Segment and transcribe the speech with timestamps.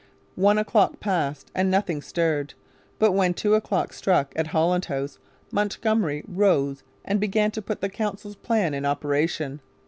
[0.41, 2.55] One o'clock passed, and nothing stirred.
[2.97, 5.19] But when two o'clock struck at Holland House
[5.51, 9.59] Montgomery rose and began to put the council's plan in operation.